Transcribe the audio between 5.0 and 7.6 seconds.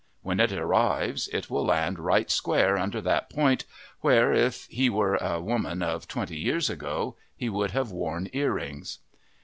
a woman of twenty years ago, he